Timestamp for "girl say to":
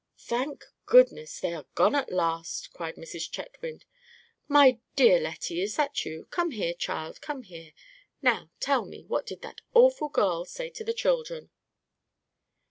10.09-10.83